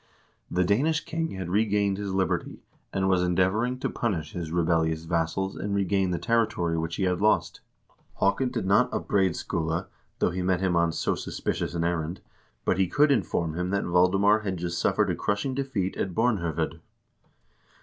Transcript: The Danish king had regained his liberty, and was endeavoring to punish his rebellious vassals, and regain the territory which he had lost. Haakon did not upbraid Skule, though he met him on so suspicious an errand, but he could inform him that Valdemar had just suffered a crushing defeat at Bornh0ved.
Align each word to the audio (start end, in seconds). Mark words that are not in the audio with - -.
The 0.49 0.63
Danish 0.63 1.01
king 1.05 1.29
had 1.35 1.51
regained 1.51 1.99
his 1.99 2.11
liberty, 2.11 2.63
and 2.91 3.07
was 3.07 3.21
endeavoring 3.21 3.77
to 3.81 3.87
punish 3.91 4.31
his 4.33 4.51
rebellious 4.51 5.03
vassals, 5.03 5.55
and 5.55 5.75
regain 5.75 6.09
the 6.09 6.17
territory 6.17 6.75
which 6.75 6.95
he 6.95 7.03
had 7.03 7.21
lost. 7.21 7.61
Haakon 8.19 8.49
did 8.49 8.65
not 8.65 8.91
upbraid 8.91 9.33
Skule, 9.35 9.85
though 10.17 10.31
he 10.31 10.41
met 10.41 10.59
him 10.59 10.75
on 10.75 10.91
so 10.91 11.13
suspicious 11.13 11.75
an 11.75 11.83
errand, 11.83 12.19
but 12.65 12.79
he 12.79 12.87
could 12.87 13.11
inform 13.11 13.53
him 13.53 13.69
that 13.69 13.83
Valdemar 13.85 14.39
had 14.39 14.57
just 14.57 14.81
suffered 14.81 15.11
a 15.11 15.15
crushing 15.15 15.53
defeat 15.53 15.95
at 15.95 16.15
Bornh0ved. 16.15 16.79